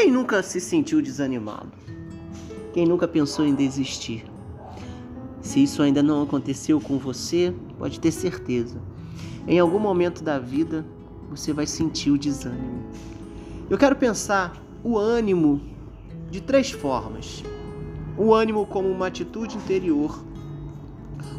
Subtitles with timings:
[0.00, 1.70] Quem nunca se sentiu desanimado?
[2.72, 4.24] Quem nunca pensou em desistir?
[5.42, 8.80] Se isso ainda não aconteceu com você, pode ter certeza.
[9.46, 10.86] Em algum momento da vida,
[11.28, 12.82] você vai sentir o desânimo.
[13.68, 15.60] Eu quero pensar o ânimo
[16.30, 17.44] de três formas:
[18.16, 20.24] o ânimo como uma atitude interior,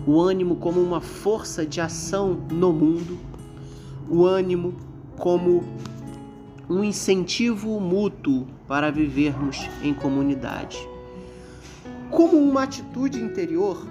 [0.06, 3.18] o ânimo como uma força de ação no mundo,
[4.08, 4.76] o ânimo
[5.18, 5.64] como
[6.70, 10.78] um incentivo mútuo para vivermos em comunidade.
[12.10, 13.86] Como uma atitude interior,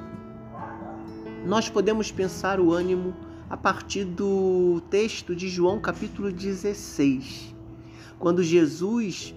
[1.46, 3.14] nós podemos pensar o ânimo
[3.48, 7.54] a partir do texto de João capítulo 16,
[8.18, 9.34] quando Jesus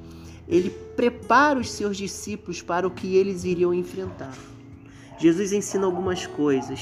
[0.48, 4.38] ele prepara os seus discípulos para o que eles iriam enfrentar.
[5.18, 6.82] Jesus ensina algumas coisas.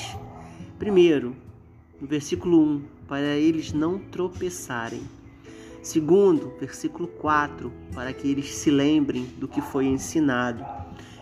[0.80, 1.36] Primeiro,
[2.00, 5.04] no versículo 1, para eles não tropeçarem.
[5.82, 10.64] Segundo, versículo 4, para que eles se lembrem do que foi ensinado.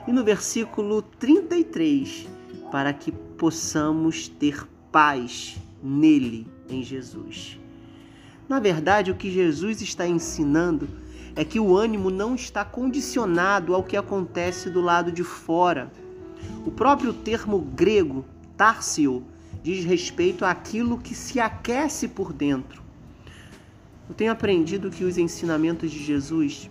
[0.06, 2.28] E no versículo 33,
[2.70, 7.58] para que possamos ter paz nele, em Jesus.
[8.50, 10.89] Na verdade, o que Jesus está ensinando
[11.36, 15.89] é que o ânimo não está condicionado ao que acontece do lado de fora.
[16.66, 18.26] O próprio termo grego,
[18.58, 19.23] társio,
[19.64, 22.78] diz respeito àquilo que se aquece por dentro.
[24.09, 26.67] Eu tenho aprendido que os ensinamentos de Jesus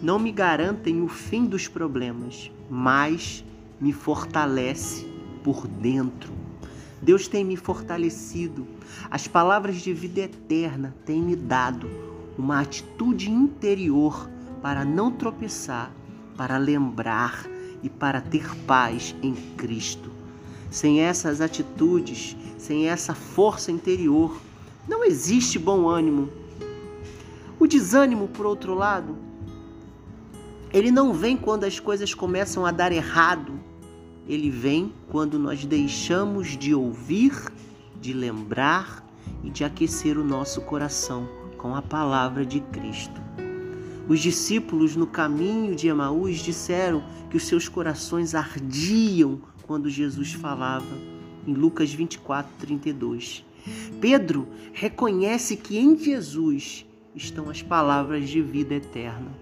[0.00, 3.42] não me garantem o fim dos problemas, mas
[3.80, 5.06] me fortalece
[5.42, 6.30] por dentro.
[7.00, 8.66] Deus tem me fortalecido.
[9.10, 11.88] As palavras de vida eterna têm me dado
[12.36, 14.28] uma atitude interior
[14.60, 15.90] para não tropeçar,
[16.36, 17.46] para lembrar
[17.82, 20.10] e para ter paz em Cristo.
[20.70, 24.38] Sem essas atitudes, sem essa força interior,
[24.86, 26.28] não existe bom ânimo,
[27.58, 29.16] o desânimo, por outro lado,
[30.72, 33.58] ele não vem quando as coisas começam a dar errado.
[34.28, 37.32] Ele vem quando nós deixamos de ouvir,
[38.00, 39.02] de lembrar
[39.42, 43.20] e de aquecer o nosso coração com a palavra de Cristo.
[44.08, 50.86] Os discípulos no caminho de Emaús disseram que os seus corações ardiam quando Jesus falava,
[51.46, 53.44] em Lucas 24, 32.
[54.00, 59.32] Pedro reconhece que em Jesus estão as palavras de vida eterna.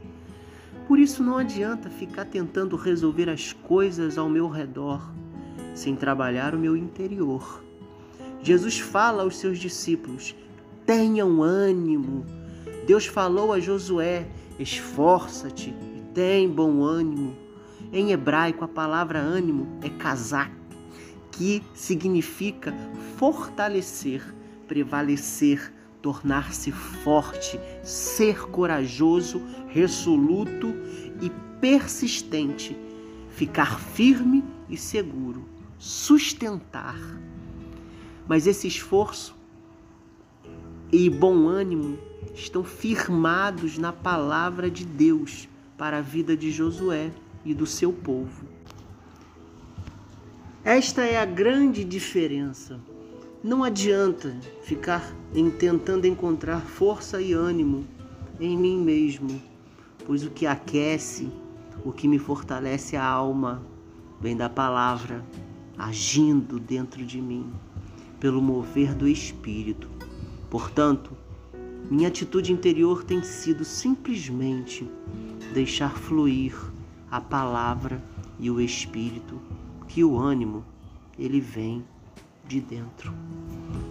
[0.86, 5.12] Por isso não adianta ficar tentando resolver as coisas ao meu redor
[5.74, 7.62] sem trabalhar o meu interior.
[8.42, 10.34] Jesus fala aos seus discípulos:
[10.86, 12.24] tenham ânimo.
[12.86, 17.36] Deus falou a Josué: esforça-te e tem bom ânimo.
[17.92, 20.52] Em hebraico, a palavra ânimo é kazak,
[21.32, 22.74] que significa
[23.16, 24.22] fortalecer,
[24.66, 25.72] prevalecer,
[26.04, 30.66] tornar-se forte, ser corajoso, resoluto
[31.22, 32.76] e persistente,
[33.30, 35.48] ficar firme e seguro,
[35.78, 37.00] sustentar.
[38.28, 39.34] Mas esse esforço
[40.92, 41.98] e bom ânimo
[42.34, 45.48] estão firmados na palavra de Deus
[45.78, 47.12] para a vida de Josué
[47.46, 48.44] e do seu povo.
[50.62, 52.78] Esta é a grande diferença
[53.44, 57.84] não adianta ficar em, tentando encontrar força e ânimo
[58.40, 59.38] em mim mesmo,
[60.06, 61.30] pois o que aquece,
[61.84, 63.62] o que me fortalece a alma,
[64.18, 65.22] vem da palavra
[65.76, 67.52] agindo dentro de mim,
[68.18, 69.90] pelo mover do Espírito.
[70.48, 71.14] Portanto,
[71.90, 74.90] minha atitude interior tem sido simplesmente
[75.52, 76.56] deixar fluir
[77.10, 78.02] a palavra
[78.40, 79.38] e o Espírito,
[79.86, 80.64] que o ânimo
[81.18, 81.84] ele vem
[82.46, 83.12] de dentro.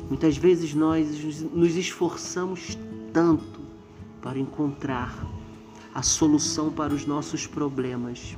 [0.10, 2.78] Muitas vezes nós nos esforçamos
[3.12, 3.62] tanto
[4.22, 5.16] para encontrar
[5.94, 8.36] a solução para os nossos problemas,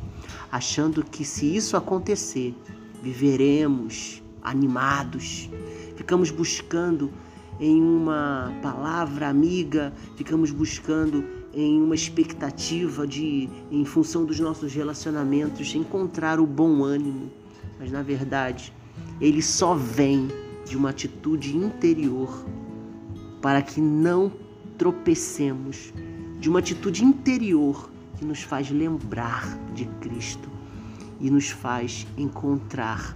[0.51, 2.53] achando que se isso acontecer,
[3.01, 5.49] viveremos animados.
[5.95, 7.11] Ficamos buscando
[7.59, 11.23] em uma palavra amiga, ficamos buscando
[11.53, 17.31] em uma expectativa de, em função dos nossos relacionamentos, encontrar o bom ânimo.
[17.79, 18.73] Mas na verdade,
[19.19, 20.27] ele só vem
[20.65, 22.45] de uma atitude interior
[23.41, 24.31] para que não
[24.77, 25.93] tropecemos,
[26.39, 30.49] de uma atitude interior que nos faz lembrar de Cristo
[31.19, 33.15] e nos faz encontrar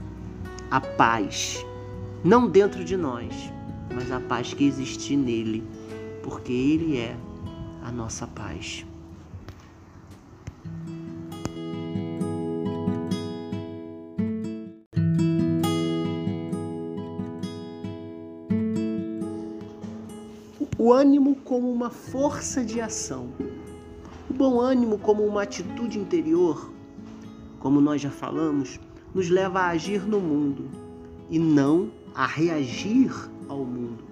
[0.70, 1.66] a paz,
[2.24, 3.34] não dentro de nós,
[3.94, 5.64] mas a paz que existe nele,
[6.24, 7.18] porque ele é
[7.84, 8.86] a nossa paz.
[20.90, 23.30] O ânimo como uma força de ação.
[24.28, 26.74] bom ânimo como uma atitude interior,
[27.60, 28.80] como nós já falamos,
[29.14, 30.68] nos leva a agir no mundo
[31.30, 33.14] e não a reagir
[33.48, 34.04] ao mundo.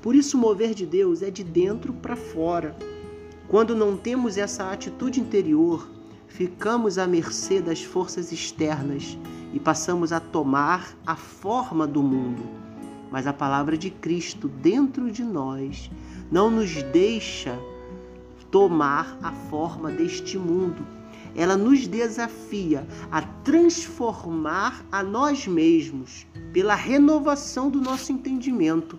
[0.00, 2.76] Por isso, o mover de Deus é de dentro para fora.
[3.48, 5.90] Quando não temos essa atitude interior,
[6.28, 9.18] ficamos à mercê das forças externas
[9.52, 12.55] e passamos a tomar a forma do mundo.
[13.10, 15.90] Mas a palavra de Cristo dentro de nós
[16.30, 17.58] não nos deixa
[18.50, 20.86] tomar a forma deste mundo.
[21.34, 28.98] Ela nos desafia a transformar a nós mesmos pela renovação do nosso entendimento.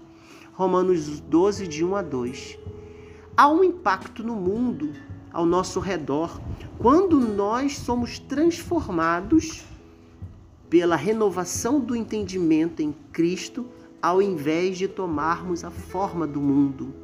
[0.54, 2.59] Romanos 12, de 1 a 2.
[3.36, 4.94] Há um impacto no mundo
[5.31, 6.39] ao nosso redor
[6.77, 9.63] quando nós somos transformados
[10.69, 13.65] pela renovação do entendimento em Cristo,
[14.07, 16.95] ao invés de tomarmos a forma do mundo,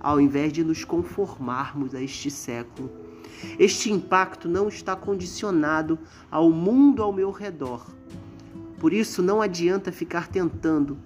[0.00, 2.90] ao invés de nos conformarmos a este século.
[3.58, 5.98] Este impacto não está condicionado
[6.30, 7.86] ao mundo ao meu redor.
[8.78, 10.96] Por isso, não adianta ficar tentando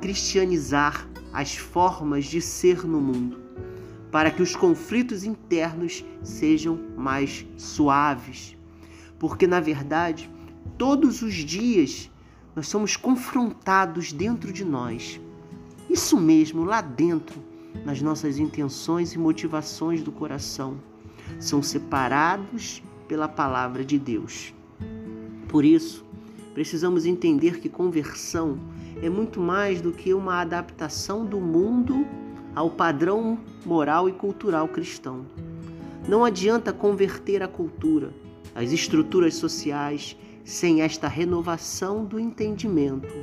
[0.00, 3.36] cristianizar as formas de ser no mundo,
[4.12, 8.56] para que os conflitos internos sejam mais suaves.
[9.18, 10.30] Porque, na verdade,
[10.78, 12.08] Todos os dias
[12.58, 15.20] nós somos confrontados dentro de nós.
[15.88, 17.40] Isso mesmo, lá dentro,
[17.84, 20.76] nas nossas intenções e motivações do coração,
[21.38, 24.52] são separados pela palavra de Deus.
[25.46, 26.04] Por isso,
[26.52, 28.58] precisamos entender que conversão
[29.00, 32.04] é muito mais do que uma adaptação do mundo
[32.56, 35.24] ao padrão moral e cultural cristão.
[36.08, 38.12] Não adianta converter a cultura,
[38.52, 40.16] as estruturas sociais
[40.48, 43.14] sem esta renovação do entendimento.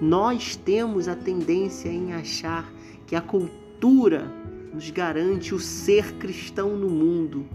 [0.00, 2.68] Nós temos a tendência em achar
[3.06, 4.28] que a cultura
[4.74, 7.46] nos garante o ser cristão no mundo.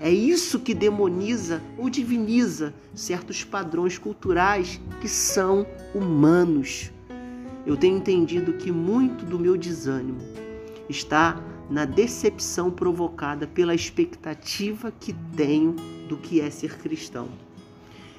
[0.00, 5.64] É isso que demoniza ou diviniza certos padrões culturais que são
[5.94, 6.90] humanos.
[7.64, 10.18] Eu tenho entendido que muito do meu desânimo
[10.88, 11.40] está
[11.70, 15.76] na decepção provocada pela expectativa que tenho
[16.08, 17.28] do que é ser cristão.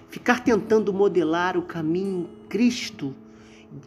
[0.10, 3.14] Ficar tentando modelar o caminho Cristo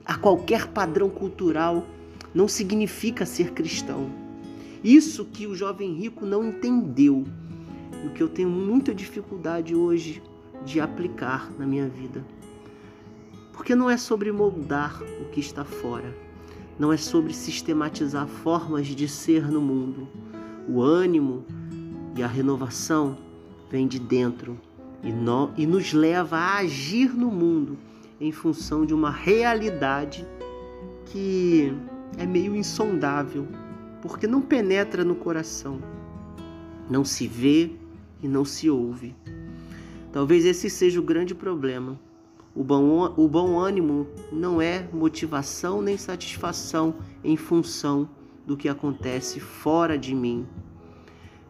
[0.05, 1.87] a qualquer padrão cultural
[2.35, 4.11] não significa ser cristão.
[4.83, 7.25] Isso que o jovem rico não entendeu
[8.03, 10.23] e o que eu tenho muita dificuldade hoje
[10.65, 12.25] de aplicar na minha vida.
[13.53, 16.15] Porque não é sobre moldar o que está fora,
[16.79, 20.07] não é sobre sistematizar formas de ser no mundo.
[20.69, 21.45] O ânimo
[22.15, 23.19] e a renovação
[23.71, 24.61] vem de dentro
[25.03, 27.79] e, no, e nos leva a agir no mundo
[28.21, 30.27] em função de uma realidade
[31.07, 31.73] que
[32.17, 33.47] é meio insondável,
[34.03, 35.79] porque não penetra no coração,
[36.91, 37.73] não se vê
[38.23, 39.15] e não se ouve.
[40.13, 41.99] Talvez esse seja o grande problema.
[42.55, 48.09] O bom, o bom ânimo não é motivação nem satisfação em função
[48.45, 50.47] do que acontece fora de mim.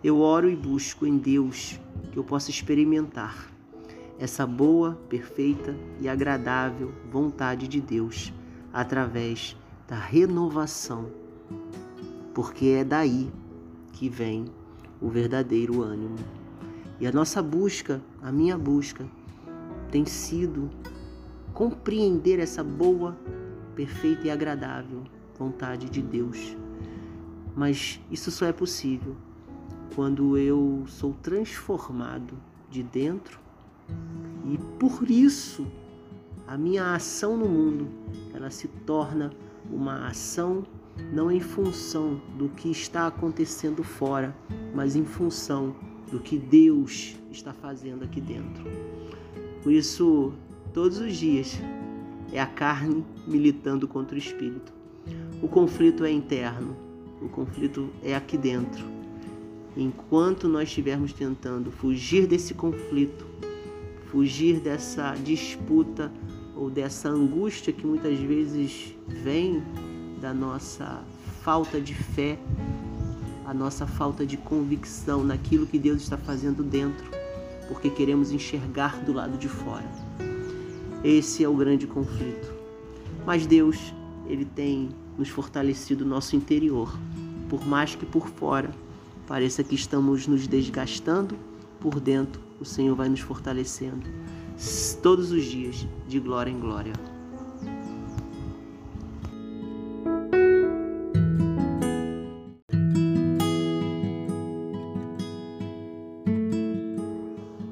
[0.03, 1.81] Eu oro e busco em Deus
[2.13, 3.51] que eu possa experimentar
[4.17, 8.33] essa boa, perfeita e agradável vontade de Deus
[8.73, 9.57] através
[9.89, 11.11] da renovação,
[12.33, 13.29] porque é daí
[13.93, 14.45] que vem
[15.01, 16.17] o verdadeiro ânimo.
[17.01, 19.05] E a nossa busca, a minha busca,
[19.91, 20.71] tem sido
[21.53, 23.19] compreender essa boa,
[23.75, 25.03] perfeita e agradável
[25.37, 26.57] vontade de Deus.
[27.57, 29.17] Mas isso só é possível
[29.99, 32.35] quando eu sou transformado
[32.71, 33.41] de dentro
[34.45, 35.67] e por isso
[36.47, 37.89] a minha ação no mundo
[38.33, 39.33] ela se torna
[39.69, 40.63] uma ação
[41.13, 44.37] não em função do que está acontecendo fora,
[44.73, 45.75] mas em função
[46.13, 48.63] do que Deus está fazendo aqui dentro.
[49.65, 50.33] Por isso,
[50.73, 51.59] todos os dias
[52.33, 54.73] é a carne militando contra o espírito.
[55.43, 56.77] O conflito é interno,
[57.21, 58.98] o conflito é aqui dentro
[59.79, 63.25] enquanto nós estivermos tentando fugir desse conflito,
[64.11, 66.13] fugir dessa disputa
[66.57, 69.63] ou dessa angústia que muitas vezes vem
[70.21, 71.05] da nossa
[71.43, 72.37] falta de fé,
[73.47, 77.09] a nossa falta de convicção naquilo que Deus está fazendo dentro,
[77.69, 79.89] porque queremos enxergar do lado de fora.
[81.05, 82.53] Esse é o grande conflito.
[83.25, 83.95] Mas Deus,
[84.27, 86.99] ele tem nos fortalecido o nosso interior,
[87.49, 88.71] por mais que por fora
[89.29, 91.37] Pareça que estamos nos desgastando
[91.79, 94.09] por dentro, o Senhor vai nos fortalecendo
[95.03, 96.95] todos os dias, de glória em glória.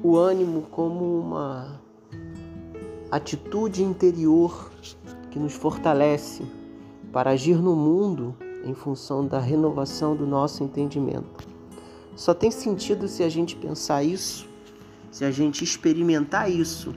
[0.03, 1.81] o ânimo como uma
[3.11, 4.71] atitude interior
[5.29, 6.45] que nos fortalece
[7.11, 8.33] para agir no mundo
[8.67, 11.47] em função da renovação do nosso entendimento.
[12.15, 14.47] Só tem sentido se a gente pensar isso,
[15.11, 16.93] se a gente experimentar isso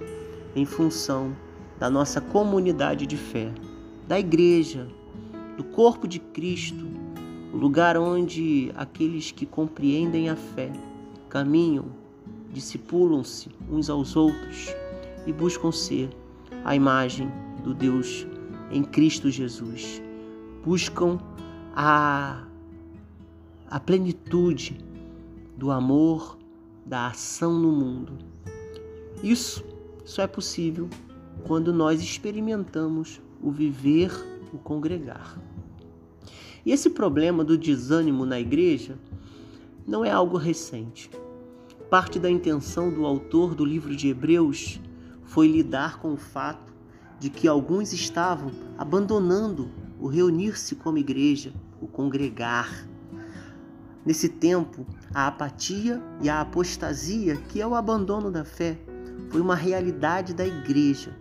[0.54, 1.34] em função
[1.78, 3.52] da nossa comunidade de fé,
[4.06, 4.88] da igreja,
[5.56, 6.86] do corpo de Cristo,
[7.52, 10.72] o lugar onde aqueles que compreendem a fé
[11.28, 11.86] caminham,
[12.52, 14.74] discipulam-se uns aos outros
[15.26, 16.10] e buscam ser
[16.64, 17.30] a imagem
[17.62, 18.26] do Deus
[18.70, 20.02] em Cristo Jesus.
[20.64, 21.18] Buscam
[21.74, 22.44] a,
[23.68, 24.78] a plenitude
[25.56, 26.38] do amor,
[26.84, 28.12] da ação no mundo.
[29.22, 29.64] Isso
[30.04, 30.88] só é possível
[31.46, 34.10] quando nós experimentamos o viver,
[34.52, 35.38] o congregar.
[36.64, 38.98] E esse problema do desânimo na igreja
[39.86, 41.10] não é algo recente.
[41.88, 44.80] Parte da intenção do autor do livro de Hebreus
[45.24, 46.72] foi lidar com o fato
[47.18, 49.70] de que alguns estavam abandonando
[50.00, 52.86] o reunir-se como igreja, o congregar.
[54.04, 58.78] Nesse tempo, a apatia e a apostasia, que é o abandono da fé,
[59.28, 61.14] foi uma realidade da igreja,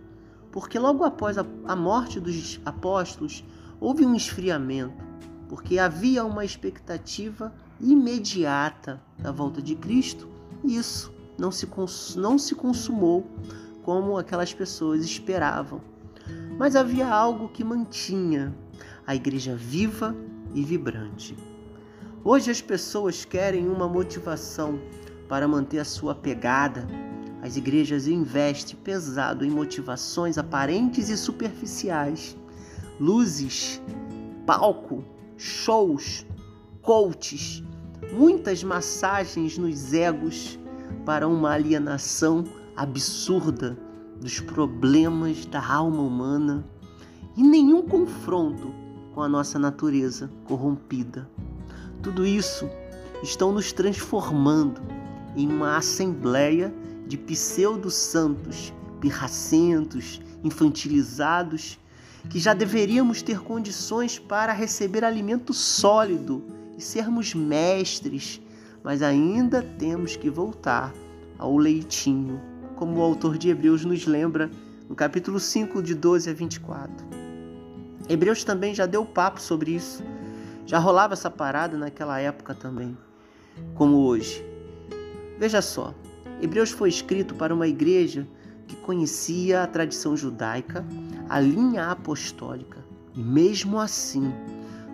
[0.50, 3.44] porque logo após a morte dos apóstolos
[3.78, 5.04] houve um esfriamento,
[5.48, 10.28] porque havia uma expectativa imediata da volta de Cristo
[10.64, 11.68] e isso não se,
[12.16, 13.26] não se consumou
[13.82, 15.80] como aquelas pessoas esperavam.
[16.58, 18.54] Mas havia algo que mantinha
[19.10, 20.14] a igreja viva
[20.54, 21.36] e vibrante.
[22.22, 24.78] Hoje as pessoas querem uma motivação
[25.28, 26.86] para manter a sua pegada.
[27.42, 32.36] As igrejas investem pesado em motivações aparentes e superficiais,
[33.00, 33.82] luzes,
[34.46, 35.04] palco,
[35.36, 36.24] shows,
[36.80, 37.64] coaches,
[38.12, 40.56] muitas massagens nos egos
[41.04, 42.44] para uma alienação
[42.76, 43.76] absurda
[44.20, 46.64] dos problemas da alma humana
[47.36, 51.28] e nenhum confronto com a nossa natureza corrompida.
[52.02, 52.68] Tudo isso
[53.22, 54.80] estão nos transformando
[55.36, 56.72] em uma assembleia
[57.06, 61.78] de pseudo-santos, pirracentos, infantilizados,
[62.28, 66.42] que já deveríamos ter condições para receber alimento sólido
[66.76, 68.40] e sermos mestres,
[68.82, 70.92] mas ainda temos que voltar
[71.38, 72.40] ao leitinho,
[72.76, 74.50] como o autor de Hebreus nos lembra
[74.88, 77.19] no capítulo 5, de 12 a 24.
[78.10, 80.02] Hebreus também já deu papo sobre isso
[80.70, 82.96] já rolava essa parada naquela época também,
[83.74, 84.40] como hoje.
[85.36, 85.92] Veja só,
[86.40, 88.24] Hebreus foi escrito para uma igreja
[88.68, 90.86] que conhecia a tradição judaica,
[91.28, 92.84] a linha apostólica.
[93.16, 94.32] E mesmo assim,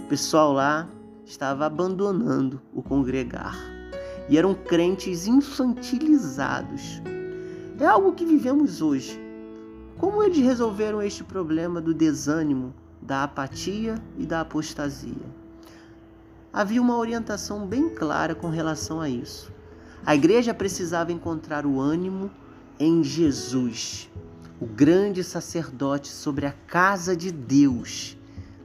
[0.01, 0.89] o pessoal lá
[1.27, 3.55] estava abandonando o congregar.
[4.31, 7.03] E eram crentes infantilizados.
[7.79, 9.21] É algo que vivemos hoje.
[9.99, 12.73] Como eles resolveram este problema do desânimo,
[13.07, 15.47] da apatia e da apostasia?
[16.57, 19.53] havia uma orientação bem clara com relação a isso.
[20.07, 22.31] A igreja precisava encontrar o ânimo
[22.81, 24.11] em Jesus,
[24.59, 28.17] o grande sacerdote sobre a casa de Deus,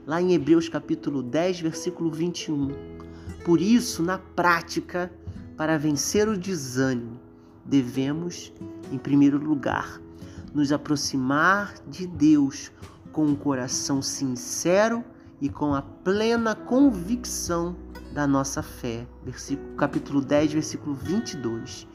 [0.08, 2.70] lá em Hebreus capítulo 10, versículo 21.
[3.44, 5.12] Por isso, na prática,
[5.58, 7.20] para vencer o desânimo,
[7.66, 8.54] devemos,
[8.90, 10.00] em primeiro lugar,
[10.54, 12.72] nos aproximar de Deus
[13.12, 15.04] com um coração sincero
[15.40, 17.76] e com a plena convicção
[18.14, 19.08] da nossa fé.
[19.24, 21.88] Versículo, capítulo 10, versículo 22.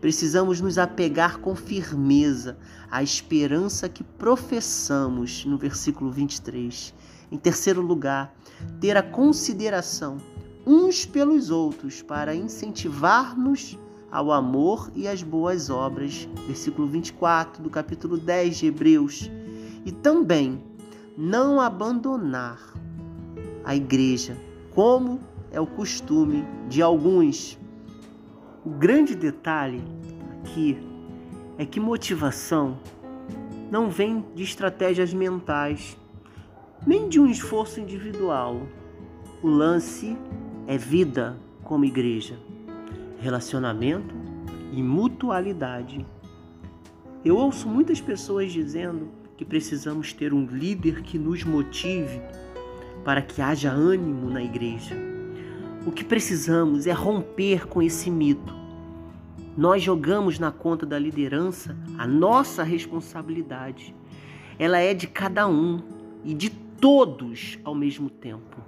[0.00, 2.56] Precisamos nos apegar com firmeza
[2.90, 6.92] à esperança que professamos no versículo 23.
[7.30, 8.34] Em terceiro lugar,
[8.80, 10.16] ter a consideração
[10.66, 13.78] uns pelos outros para incentivar-nos
[14.10, 16.28] ao amor e às boas obras.
[16.46, 19.30] Versículo 24 do capítulo 10 de Hebreus.
[19.84, 20.62] E também
[21.16, 22.72] não abandonar
[23.64, 24.36] a igreja,
[24.74, 25.20] como
[25.50, 27.58] é o costume de alguns.
[28.64, 29.82] O grande detalhe
[30.40, 30.78] aqui
[31.58, 32.78] é que motivação
[33.70, 35.96] não vem de estratégias mentais,
[36.86, 38.62] nem de um esforço individual.
[39.42, 40.16] O lance
[40.66, 42.38] é vida como igreja,
[43.20, 44.14] relacionamento
[44.72, 46.04] e mutualidade.
[47.24, 49.08] Eu ouço muitas pessoas dizendo
[49.42, 52.22] que precisamos ter um líder que nos motive
[53.04, 54.94] para que haja ânimo na igreja.
[55.84, 58.54] O que precisamos é romper com esse mito.
[59.56, 63.92] Nós jogamos na conta da liderança a nossa responsabilidade.
[64.60, 65.82] Ela é de cada um
[66.24, 68.58] e de todos ao mesmo tempo.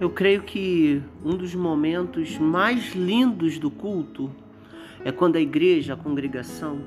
[0.00, 4.30] Eu creio que um dos momentos mais lindos do culto
[5.04, 6.80] É quando a igreja, a congregação,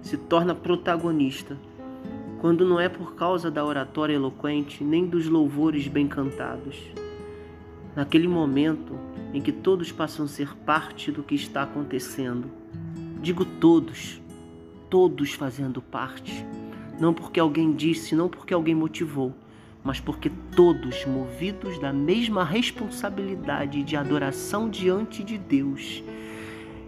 [0.00, 1.58] se torna protagonista.
[2.46, 6.80] Quando não é por causa da oratória eloquente, nem dos louvores bem cantados.
[7.96, 8.96] Naquele momento
[9.34, 12.48] em que todos passam a ser parte do que está acontecendo.
[13.20, 14.22] Digo todos,
[14.88, 16.46] todos fazendo parte.
[17.00, 19.34] Não porque alguém disse, não porque alguém motivou,
[19.82, 26.00] mas porque todos, movidos da mesma responsabilidade de adoração diante de Deus,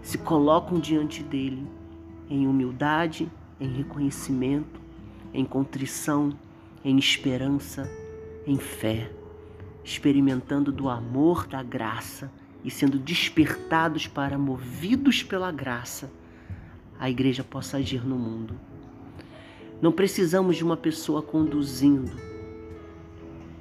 [0.01, 1.67] se colocam diante dele
[2.29, 4.87] em humildade, em reconhecimento,
[5.33, 6.33] em contrição,
[6.83, 7.89] em esperança,
[8.45, 9.11] em fé,
[9.83, 12.31] experimentando do amor da graça
[12.63, 16.11] e sendo despertados para, movidos pela graça,
[16.99, 18.59] a igreja possa agir no mundo.
[19.81, 22.11] Não precisamos de uma pessoa conduzindo,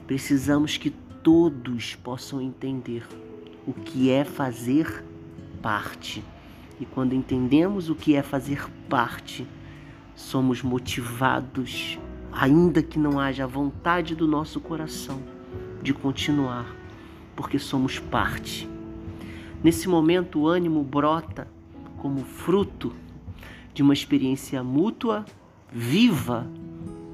[0.06, 0.90] precisamos que
[1.22, 3.06] todos possam entender
[3.66, 5.04] o que é fazer
[5.62, 6.24] parte.
[6.80, 9.46] E quando entendemos o que é fazer parte,
[10.18, 11.96] somos motivados,
[12.32, 15.22] ainda que não haja vontade do nosso coração,
[15.80, 16.66] de continuar,
[17.36, 18.68] porque somos parte.
[19.62, 21.46] Nesse momento, o ânimo brota
[21.98, 22.92] como fruto
[23.72, 25.24] de uma experiência mútua,
[25.70, 26.50] viva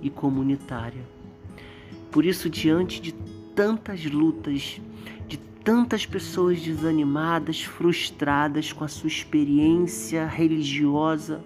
[0.00, 1.04] e comunitária.
[2.10, 3.12] Por isso, diante de
[3.54, 4.80] tantas lutas,
[5.28, 11.44] de tantas pessoas desanimadas, frustradas com a sua experiência religiosa,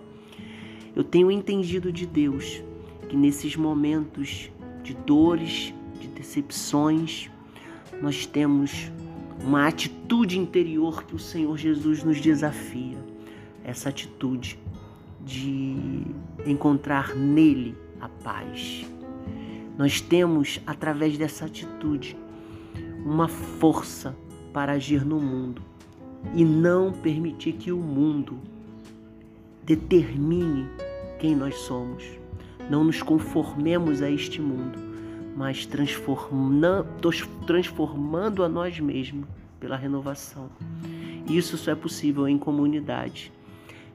[0.98, 2.60] eu tenho entendido de Deus
[3.08, 4.50] que nesses momentos
[4.82, 7.30] de dores, de decepções,
[8.02, 8.90] nós temos
[9.40, 12.98] uma atitude interior que o Senhor Jesus nos desafia.
[13.62, 14.58] Essa atitude
[15.24, 15.76] de
[16.44, 18.84] encontrar nele a paz.
[19.78, 22.16] Nós temos, através dessa atitude,
[23.04, 24.16] uma força
[24.52, 25.62] para agir no mundo
[26.34, 28.40] e não permitir que o mundo
[29.62, 30.66] determine
[31.18, 32.04] quem nós somos.
[32.70, 34.78] Não nos conformemos a este mundo,
[35.36, 39.26] mas transformando a nós mesmos
[39.58, 40.48] pela renovação.
[41.28, 43.32] Isso só é possível em comunidade,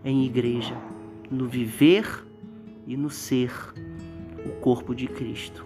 [0.03, 0.75] em igreja,
[1.29, 2.25] no viver
[2.85, 3.53] e no ser
[4.45, 5.65] o corpo de Cristo.